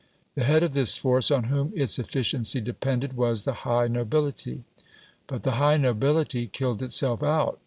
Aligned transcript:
The 0.33 0.45
head 0.45 0.63
of 0.63 0.71
this 0.73 0.97
force, 0.97 1.29
on 1.29 1.43
whom 1.43 1.71
its 1.75 1.99
efficiency 1.99 2.59
depended, 2.59 3.13
was 3.13 3.43
the 3.43 3.53
high 3.69 3.85
nobility. 3.87 4.63
But 5.27 5.43
the 5.43 5.57
high 5.61 5.77
nobility 5.77 6.47
killed 6.47 6.81
itself 6.81 7.21
out. 7.21 7.59